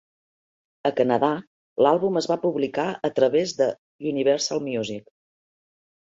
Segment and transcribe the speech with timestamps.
[0.89, 1.29] A Canadà,
[1.87, 3.69] l'àlbum es va publicar a través de
[4.15, 5.15] Universal Music.